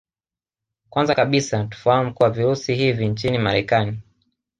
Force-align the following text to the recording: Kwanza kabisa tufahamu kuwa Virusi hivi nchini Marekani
Kwanza 0.89 1.15
kabisa 1.15 1.63
tufahamu 1.63 2.13
kuwa 2.13 2.29
Virusi 2.29 2.75
hivi 2.75 3.07
nchini 3.07 3.37
Marekani 3.37 3.99